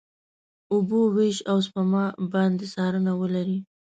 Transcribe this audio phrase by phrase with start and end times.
[0.73, 3.59] اوبو وېش، او سپما باندې څارنه ولري.